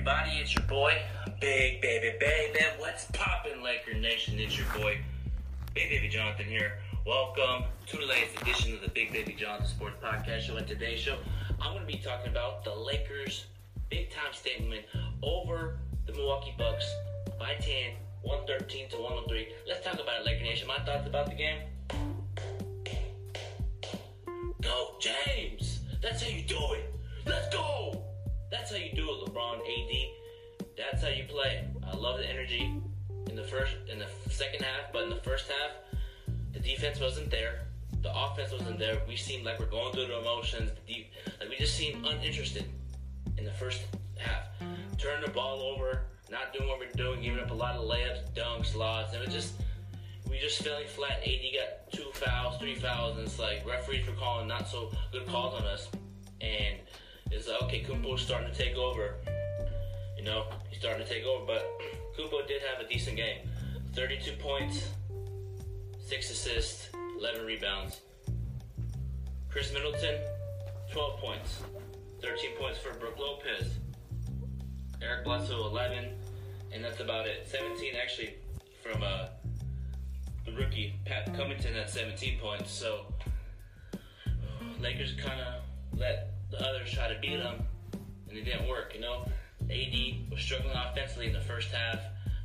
[0.00, 0.38] everybody?
[0.38, 0.94] It's your boy,
[1.42, 2.58] Big Baby Baby.
[2.78, 4.38] What's poppin', Laker Nation?
[4.38, 4.98] It's your boy,
[5.74, 6.78] Big Baby Jonathan here.
[7.04, 10.56] Welcome to the latest edition of the Big Baby Jonathan Sports Podcast Show.
[10.56, 11.18] And today's show,
[11.60, 13.44] I'm going to be talking about the Lakers'
[13.90, 14.86] big time statement
[15.22, 15.76] over
[16.06, 16.90] the Milwaukee Bucks
[17.38, 17.92] by 10,
[18.22, 19.48] 113 to 103.
[19.68, 20.66] Let's talk about it, Laker Nation.
[20.66, 21.58] My thoughts about the game.
[24.62, 25.80] Go, James!
[26.00, 26.90] That's how you do it!
[27.26, 28.09] Let's go!
[28.50, 30.66] That's how you do it, LeBron AD.
[30.76, 31.64] That's how you play.
[31.86, 32.72] I love the energy
[33.28, 35.70] in the first in the second half, but in the first half,
[36.52, 37.66] the defense wasn't there.
[38.02, 39.00] The offense wasn't there.
[39.06, 40.70] We seemed like we're going through the emotions.
[40.86, 41.06] The
[41.38, 42.64] like we just seemed uninterested
[43.38, 43.82] in the first
[44.16, 44.44] half.
[44.98, 48.32] Turning the ball over, not doing what we're doing, giving up a lot of layups,
[48.34, 49.14] dunks, lots.
[49.14, 49.54] It was just
[50.28, 51.20] we just feeling flat.
[51.22, 55.26] AD got two fouls, three fouls, and it's like referees were calling not so good
[55.26, 55.88] calls on us.
[56.40, 56.78] And
[57.30, 59.14] it's like, okay, Kumpo's starting to take over.
[60.16, 61.44] You know, he's starting to take over.
[61.46, 61.66] But
[62.18, 63.38] Kumpo did have a decent game
[63.94, 64.88] 32 points,
[66.06, 68.00] 6 assists, 11 rebounds.
[69.48, 70.20] Khris Middleton,
[70.92, 71.60] 12 points,
[72.22, 73.74] 13 points for Brook Lopez.
[75.02, 76.10] Eric Bledsoe, 11,
[76.72, 77.48] and that's about it.
[77.48, 78.34] 17 actually
[78.82, 79.28] from uh,
[80.44, 82.70] the rookie Pat Covington at 17 points.
[82.70, 83.06] So
[84.80, 85.62] Lakers kind of
[85.98, 87.62] let the others try to beat them,
[88.28, 88.92] and it didn't work.
[88.94, 89.24] You know,
[89.62, 92.00] AD was struggling offensively in the first half,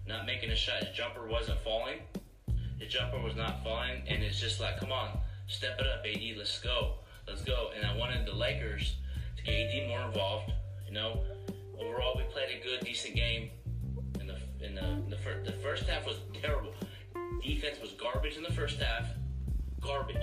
[0.08, 0.84] not making a shot.
[0.84, 2.00] His jumper wasn't falling.
[2.80, 6.38] His jumper was not falling, and it's just like, come on, step it up, AD.
[6.38, 6.96] Let's go,
[7.28, 7.70] let's go.
[7.76, 8.98] And I wanted the Lakers
[9.38, 10.52] to get AD more involved.
[10.88, 11.24] You know,
[11.80, 13.50] overall we played a good, decent game.
[14.20, 16.74] In the in the in the, fir- the first half was terrible.
[17.44, 19.08] Defense was garbage in the first half.
[19.86, 20.18] Garbage.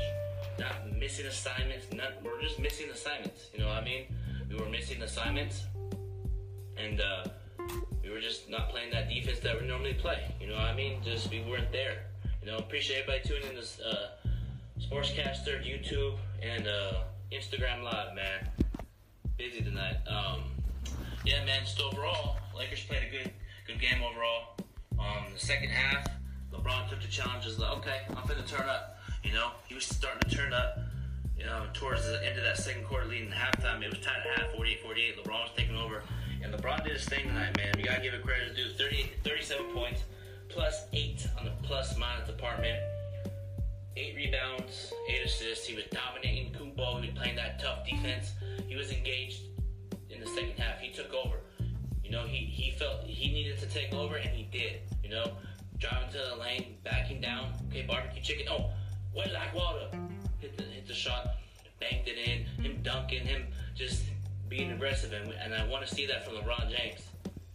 [0.58, 1.86] Not missing assignments.
[1.92, 3.48] Not, we're just missing assignments.
[3.55, 4.06] You know what I mean?
[4.48, 5.64] We were missing assignments.
[6.77, 7.24] And uh,
[8.02, 10.34] we were just not playing that defense that we normally play.
[10.40, 11.01] You know what I mean?
[11.05, 12.06] Just we weren't there.
[12.42, 14.08] You know, appreciate everybody tuning in this uh,
[14.80, 18.48] Sportscaster, YouTube, and uh, Instagram Live, man.
[19.39, 19.96] Busy tonight.
[20.08, 20.42] Um,
[21.24, 21.61] yeah, man.
[21.64, 23.30] Just overall, Lakers played a good,
[23.67, 24.56] good game overall.
[24.98, 26.06] Um, the second half,
[26.52, 27.45] LeBron took the challenge.
[27.45, 28.98] Was like, okay, I'm gonna turn up.
[29.22, 30.78] You know, he was starting to turn up.
[31.38, 34.38] You know, towards the end of that second quarter, leading halftime, it was tied at
[34.38, 35.22] half, 48-48.
[35.22, 36.02] LeBron was taking over,
[36.42, 37.72] and LeBron did his thing tonight, man.
[37.77, 40.02] We gotta give it credit to do 30, 37 points,
[40.48, 42.78] plus eight on the plus minus department.
[43.96, 45.66] Eight rebounds, eight assists.
[45.66, 47.00] He was dominating Kumpo.
[47.00, 48.33] He was playing that tough defense.
[48.68, 49.42] He was engaged
[50.10, 50.78] in the second half.
[50.78, 51.36] He took over.
[52.04, 54.80] You know, he, he felt he needed to take over, and he did.
[55.02, 55.33] You know,
[55.78, 57.52] driving to the lane, backing down.
[57.68, 58.46] Okay, barbecue chicken.
[58.48, 58.70] Oh,
[59.14, 59.89] wet like water.
[60.39, 61.36] Hit the hit the shot,
[61.80, 62.45] banked it in.
[62.64, 64.05] Him dunking, him just
[64.48, 67.00] being aggressive, and, and I want to see that from LeBron James.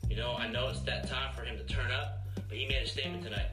[0.09, 2.81] You know, I know it's that time for him to turn up, but he made
[2.81, 3.49] a statement tonight.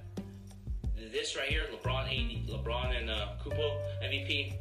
[1.12, 3.28] This right here, LeBron, LeBron and uh,
[4.02, 4.54] MVP.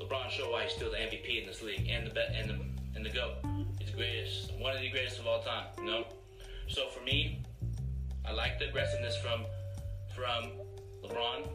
[0.00, 2.58] LeBron showed why he's still the MVP in this league and the and the
[2.94, 3.36] and the goat.
[3.80, 5.66] He's the greatest, one of the greatest of all time.
[5.78, 6.04] You know.
[6.68, 7.42] So for me,
[8.26, 9.44] I like the aggressiveness from
[10.14, 10.50] from
[11.02, 11.48] LeBron.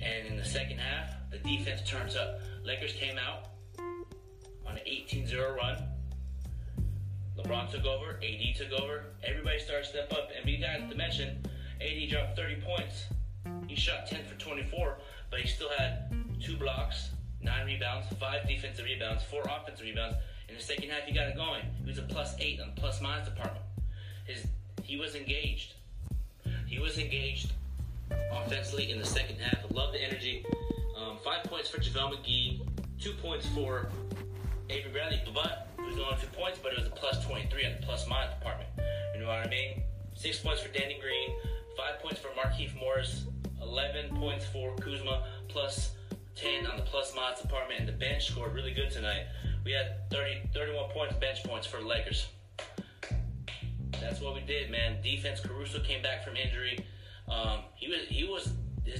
[0.00, 2.40] And in the second half, the defense turns up.
[2.64, 3.48] Lakers came out
[4.66, 5.82] on an 18-0 run.
[7.36, 9.04] LeBron took over, AD took over.
[9.24, 10.30] Everybody started to step up.
[10.36, 11.44] And we got to mention,
[11.80, 13.04] AD dropped 30 points.
[13.66, 14.98] He shot 10 for 24,
[15.30, 17.10] but he still had two blocks,
[17.40, 20.16] nine rebounds, five defensive rebounds, four offensive rebounds.
[20.48, 21.62] In the second half, he got it going.
[21.80, 23.64] He was a plus eight on the plus minus department.
[24.24, 24.46] His
[24.82, 25.74] he was engaged.
[26.66, 27.52] He was engaged
[28.32, 29.58] offensively in the second half.
[29.70, 30.44] Love the energy.
[30.96, 32.60] Um, five points for JaVale McGee,
[33.00, 33.90] two points for
[34.70, 37.72] Avery Bradley, but it was only two points, but it was a plus 23 on
[37.80, 38.68] the plus minus department.
[39.14, 39.82] You know what I mean?
[40.14, 41.30] Six points for Danny Green,
[41.76, 43.24] five points for Markieff Morris,
[43.62, 45.92] 11 points for Kuzma, plus
[46.34, 49.26] 10 on the plus minus department, and the bench scored really good tonight.
[49.64, 52.28] We had 30, 31 points bench points for the Lakers.
[54.00, 55.02] That's what we did, man.
[55.02, 55.40] Defense.
[55.40, 56.84] Caruso came back from injury.
[57.28, 57.57] Um,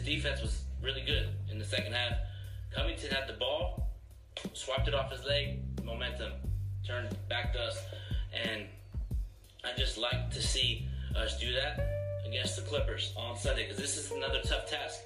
[0.09, 2.15] defense was really good in the second half.
[2.75, 3.89] Covington had the ball,
[4.53, 6.33] swiped it off his leg, momentum
[6.87, 7.83] turned back to us,
[8.33, 8.65] and
[9.65, 11.81] I just like to see us do that
[12.27, 15.01] against the Clippers on Sunday because this is another tough task.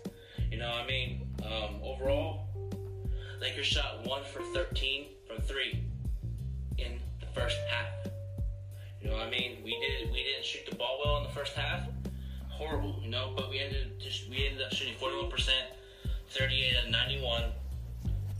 [0.50, 2.46] You know, I mean, um, overall,
[3.40, 5.06] Lakers shot one for 13
[16.42, 17.42] 38 out of 91,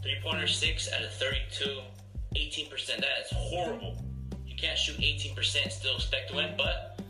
[0.03, 1.79] three pointer six out of 32,
[2.35, 2.97] 18%.
[2.97, 4.05] That is horrible.
[4.45, 7.01] You can't shoot 18%, still expect to win, but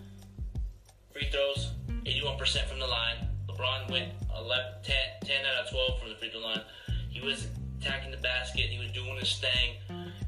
[1.11, 1.71] free throws,
[2.05, 3.27] 81% from the line.
[3.49, 4.95] LeBron went 11, 10,
[5.25, 6.61] 10 out of 12 from the free throw line.
[7.09, 7.47] He was
[7.81, 8.67] attacking the basket.
[8.67, 9.77] He was doing his thing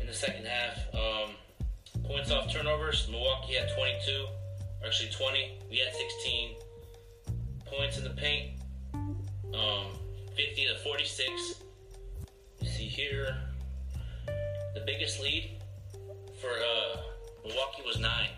[0.00, 0.78] in the second half.
[0.94, 1.34] Um,
[2.06, 4.26] points off turnovers, Milwaukee had 22,
[4.82, 5.58] actually 20.
[5.68, 6.56] We had 16
[7.66, 8.60] points in the paint,
[9.52, 9.98] um,
[10.36, 11.62] 50 to 46.
[12.60, 13.36] You see here,
[14.74, 15.62] the biggest lead
[16.40, 17.00] for uh,
[17.46, 18.30] Milwaukee was nine.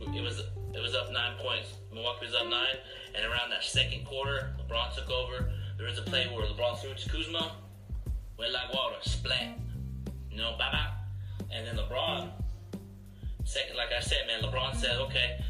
[0.00, 0.40] It was
[0.74, 1.74] it was up nine points.
[1.92, 2.76] Milwaukee was up nine,
[3.14, 5.50] and around that second quarter, LeBron took over.
[5.76, 7.52] There was a play where LeBron threw it to Kuzma,
[8.38, 9.58] went like water, splat,
[10.30, 10.90] you know, bye bye.
[11.52, 12.30] And then LeBron,
[13.44, 15.40] second, like I said, man, LeBron said, okay,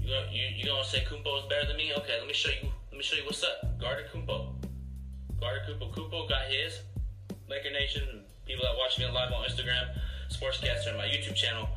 [0.00, 1.92] you you you gonna say Kumpo is better than me?
[1.96, 2.68] Okay, let me show you.
[2.90, 3.78] Let me show you what's up.
[3.80, 4.59] Guarded Kumpo.
[5.40, 5.94] Guarded Kumpo.
[5.94, 6.80] Kumpo got his.
[7.48, 9.88] Laker Nation, people that watch me live on Instagram,
[10.30, 11.68] Sportscaster, and my YouTube channel.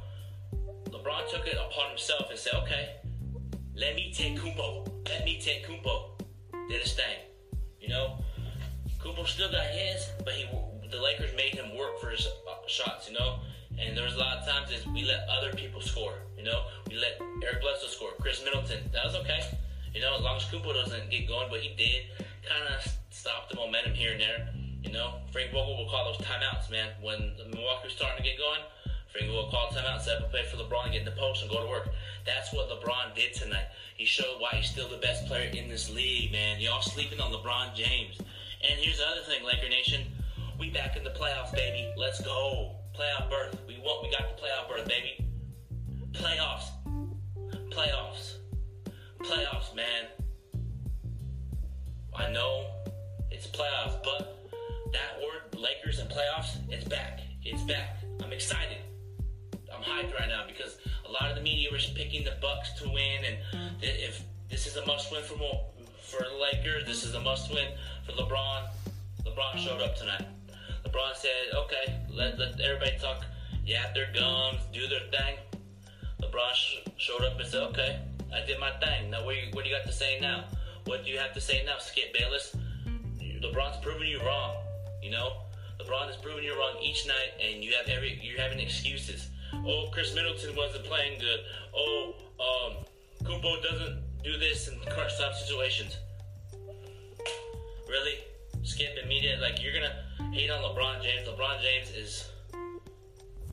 [0.90, 2.98] LeBron took it upon himself and said, okay,
[3.76, 4.88] let me take Kumpo.
[5.10, 6.20] Let me take Kumpo.
[6.70, 7.18] Did his thing.
[7.80, 8.24] You know,
[9.00, 10.43] Kumpo still got his, but he
[26.74, 26.90] man.
[27.02, 28.60] When Milwaukee was starting to get going,
[29.14, 31.52] Frank will call timeout, set up a play for LeBron, get in the post, and
[31.52, 31.88] go to work.
[32.26, 33.68] That's what LeBron did tonight.
[33.96, 36.60] He showed why he's still the best player in this league, man.
[36.60, 38.18] Y'all sleeping on LeBron James.
[38.18, 40.02] And here's the other thing, Laker Nation.
[40.60, 41.94] We back in the playoffs, baby.
[41.96, 42.72] Let's go.
[42.98, 43.60] Playoff berth.
[43.68, 44.04] We want.
[44.04, 45.28] We got the playoff berth, baby.
[46.12, 46.70] Playoffs.
[47.70, 48.38] Playoffs.
[49.20, 50.08] Playoffs, man.
[52.16, 52.66] I know
[53.30, 54.50] it's playoffs, but
[54.94, 56.63] that word, Lakers and playoffs,
[56.94, 57.22] back.
[57.44, 57.98] It's back.
[58.24, 58.78] I'm excited.
[59.74, 62.88] I'm hyped right now because a lot of the media was picking the Bucks to
[62.88, 63.38] win, and
[63.82, 65.36] if this is a must-win for
[66.02, 67.70] for the Lakers, this is a must-win
[68.06, 68.68] for LeBron.
[69.26, 70.28] LeBron showed up tonight.
[70.86, 73.26] LeBron said, "Okay, let, let everybody talk,
[73.66, 75.38] yap their gums, do their thing."
[76.22, 78.02] LeBron sh- showed up and said, "Okay,
[78.32, 79.10] I did my thing.
[79.10, 80.44] Now, what, you, what do you got to say now?
[80.86, 82.56] What do you have to say now, Skip Bayless?
[83.42, 84.58] LeBron's proving you wrong.
[85.02, 85.34] You know,
[85.80, 89.28] LeBron is proving you wrong each night, and you have every you're having excuses.
[89.54, 91.40] Oh, Khris Middleton wasn't playing good.
[91.76, 92.86] Oh, um,
[93.24, 95.98] Kumpo doesn't do this in crunch time situations.
[97.88, 98.18] Really,
[98.64, 101.28] Skip media like you're gonna hate on LeBron James.
[101.28, 102.30] LeBron James is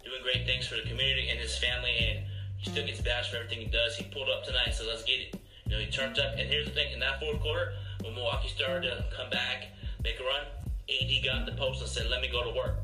[0.05, 2.27] doing great things for the community and his family, and
[2.57, 3.97] he still gets bashed for everything he does.
[3.97, 5.41] He pulled up tonight, so let's get it.
[5.67, 7.73] You know, he turned up, and here's the thing: in that fourth quarter,
[8.03, 9.67] when Milwaukee started to come back,
[10.05, 10.47] make a run,
[10.91, 12.77] AD got in the post and said, "Let me go to work."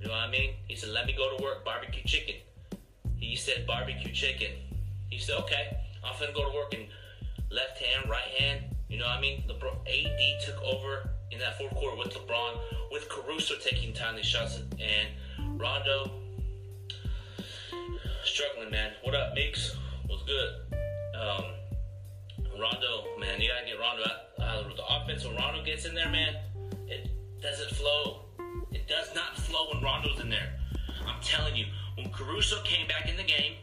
[0.00, 0.54] You know what I mean?
[0.66, 2.36] He said, "Let me go to work, barbecue chicken."
[3.16, 4.52] He said, "Barbecue chicken."
[5.10, 6.88] He said, "Okay, I'm finna go to work." And
[7.50, 8.64] left hand, right hand.
[8.88, 9.44] You know what I mean?
[9.48, 12.58] LeBron, AD took over in that fourth quarter with LeBron,
[12.90, 16.10] with Caruso taking timely shots, and Rondo
[18.24, 18.92] struggling, man.
[19.02, 19.76] What up, Meeks?
[20.06, 20.48] What's good?
[21.14, 21.44] Um,
[22.58, 24.20] Rondo, man, you gotta get Rondo out.
[24.38, 26.36] Uh, the offense when Rondo gets in there, man,
[26.88, 27.10] it
[27.42, 28.20] doesn't flow.
[28.70, 30.52] It does not flow when Rondo's in there.
[31.06, 33.54] I'm telling you, when Caruso came back in the game,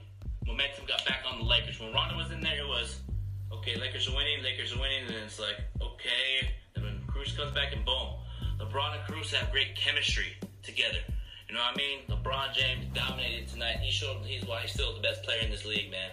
[0.45, 1.79] momentum got back on the Lakers.
[1.79, 2.99] When Rondo was in there, it was
[3.51, 3.79] okay.
[3.79, 4.43] Lakers are winning.
[4.43, 6.51] Lakers are winning, and it's like okay.
[6.75, 8.15] And when Caruso comes back, and boom,
[8.59, 10.99] LeBron and Caruso have great chemistry together.
[11.47, 11.99] You know what I mean?
[12.09, 13.77] LeBron James dominated tonight.
[13.81, 16.11] He showed he's why he's still the best player in this league, man.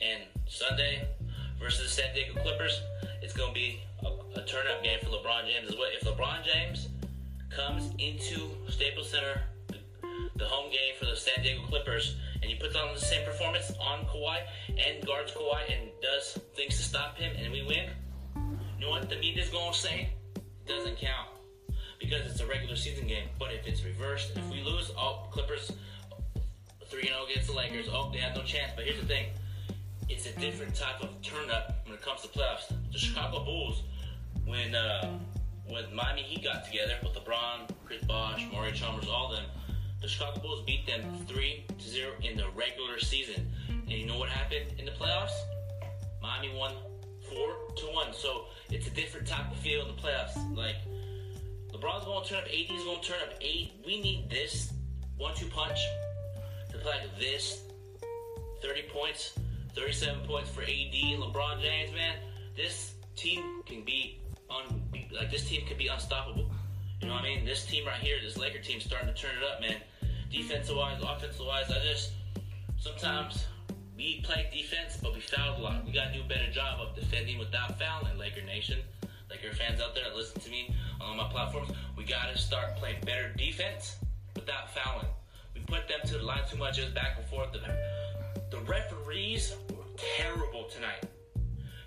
[0.00, 1.08] And Sunday
[1.58, 2.82] versus the San Diego Clippers,
[3.22, 5.88] it's gonna be a, a turn-up game for LeBron James as well.
[5.94, 6.88] If LeBron James
[7.56, 9.40] comes into Staples Center,
[10.36, 13.72] the, home game for the San Diego Clippers, and he puts on the same performance
[13.80, 17.88] on Kawhi and guards Kawhi and does things to stop him, and we win,
[18.78, 20.10] you know what the media's gonna say?
[20.34, 21.28] It doesn't count
[21.98, 23.28] because it's a regular season game.
[23.38, 25.72] But if it's reversed, if we lose, oh, Clippers
[26.90, 28.72] 3 0 against the Lakers, oh, they have no chance.
[28.76, 29.28] But here's the thing
[30.10, 32.70] it's a different type of turn up when it comes to playoffs.
[32.92, 33.82] The Chicago Bulls,
[34.44, 35.18] when uh,
[35.68, 39.44] when Miami Heat got together with LeBron, Chris Bosh, Mario Chalmers, all them,
[40.00, 43.50] the Chicago Bulls beat them 3 to 0 in the regular season.
[43.68, 45.32] And you know what happened in the playoffs?
[46.22, 46.72] Miami won
[47.28, 47.38] 4
[47.76, 48.12] to 1.
[48.12, 50.36] So it's a different type of feel in the playoffs.
[50.56, 50.76] Like,
[51.72, 53.72] LeBron's to turn up, AD's going to turn up 8.
[53.84, 54.72] We need this
[55.18, 55.78] one two punch
[56.70, 57.62] to play like this
[58.62, 59.38] 30 points,
[59.74, 62.16] 37 points for AD and LeBron James, man.
[62.56, 64.82] This team can be on
[65.16, 66.50] like this team could be unstoppable.
[67.00, 67.44] You know what I mean?
[67.44, 69.76] This team right here, this Laker team, starting to turn it up, man.
[70.30, 72.12] Defensive wise, offensive wise, I just
[72.78, 73.46] sometimes
[73.96, 75.84] we play defense, but we fouled a lot.
[75.84, 78.80] We gotta do a better job of defending without fouling, Laker Nation.
[79.30, 83.32] Laker fans out there listen to me on my platforms, we gotta start playing better
[83.36, 83.96] defense
[84.34, 85.06] without fouling.
[85.54, 87.48] We put them to the line too much, just back and forth.
[88.50, 89.84] The referees were
[90.18, 91.04] terrible tonight.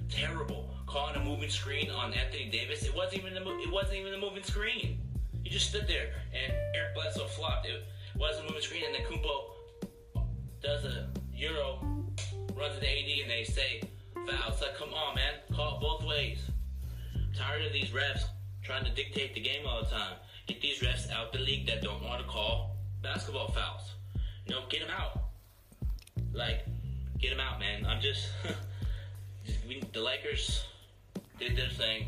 [0.10, 0.70] Terrible.
[0.89, 2.81] Calling a moving screen on Anthony Davis.
[2.81, 5.00] It wasn't even a, it wasn't even a moving screen.
[5.43, 7.67] He just stood there and Eric Bledsoe flopped.
[7.67, 7.84] It
[8.17, 10.22] wasn't moving screen, and then Kumpo
[10.63, 11.79] does a euro,
[12.55, 13.81] runs to the AD, and they say
[14.15, 14.51] foul.
[14.51, 16.39] It's like, come on, man, call it both ways.
[17.13, 18.24] I'm tired of these refs
[18.63, 20.13] trying to dictate the game all the time.
[20.48, 23.93] Get these refs out the league that don't want to call basketball fouls.
[24.50, 25.22] Know, get them out.
[26.34, 26.65] Like,
[27.19, 27.86] get them out, man.
[27.86, 28.29] I'm just,
[29.67, 30.65] we, the Lakers
[31.39, 32.08] did their thing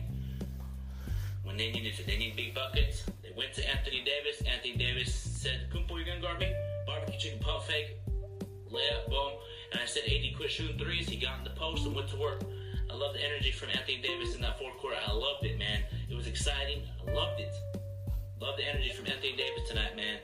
[1.44, 2.06] when they needed to.
[2.06, 3.04] They need big buckets.
[3.24, 4.42] They went to Anthony Davis.
[4.46, 6.54] Anthony Davis said, Kumpo, you're gonna guard me?
[6.86, 7.98] Barbecue chicken pump fake,
[8.70, 9.32] layup, boom.
[9.72, 11.08] And I said, AD quit shooting threes.
[11.08, 12.44] He got in the post and went to work.
[12.90, 14.98] I love the energy from Anthony Davis in that fourth quarter.
[15.08, 15.82] I loved it, man.
[16.10, 16.82] It was exciting.
[17.08, 17.54] I loved it.
[18.42, 20.18] Love the energy from Anthony Davis tonight, man.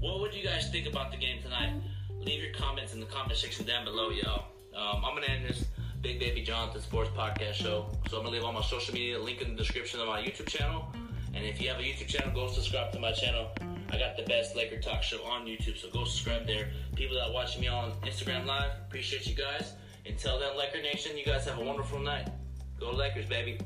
[0.00, 1.74] What would you guys think about the game tonight?
[2.18, 4.46] Leave your comments in the comment section down below, y'all.
[4.74, 5.64] Um, I'm gonna end this
[6.02, 7.86] Big Baby Jonathan Sports Podcast show.
[8.08, 10.46] So I'm gonna leave all my social media link in the description of my YouTube
[10.46, 10.90] channel.
[11.34, 13.50] And if you have a YouTube channel, go subscribe to my channel.
[13.90, 16.70] I got the best Laker talk show on YouTube, so go subscribe there.
[16.96, 19.74] People that watch me on Instagram Live, appreciate you guys.
[20.06, 22.28] Until then, Laker Nation, you guys have a wonderful night.
[22.78, 23.58] Go Lakers, baby.